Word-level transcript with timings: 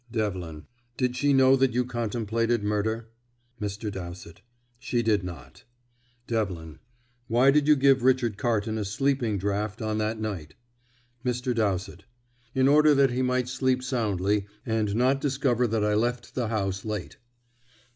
Devlin: 0.11 0.65
"Did 0.97 1.15
she 1.15 1.31
know 1.31 1.55
that 1.55 1.73
you 1.75 1.85
contemplated 1.85 2.63
murder?" 2.63 3.11
Mr. 3.61 3.91
Dowsett: 3.91 4.41
"She 4.79 5.03
did 5.03 5.23
not." 5.23 5.63
Devlin: 6.25 6.79
"Why 7.27 7.51
did 7.51 7.67
you 7.67 7.75
give 7.75 8.01
Richard 8.01 8.35
Carton 8.35 8.79
a 8.79 8.83
sleeping 8.83 9.37
draught 9.37 9.79
on 9.79 9.99
that 9.99 10.19
night?" 10.19 10.55
Mr. 11.23 11.53
Dowsett: 11.53 12.05
"In 12.55 12.67
order 12.67 12.95
that 12.95 13.11
he 13.11 13.21
might 13.21 13.47
sleep 13.47 13.83
soundly, 13.83 14.47
and 14.65 14.95
not 14.95 15.21
discover 15.21 15.67
that 15.67 15.83
I 15.83 15.93
left 15.93 16.33
the 16.33 16.47
house 16.47 16.83
late." 16.83 17.17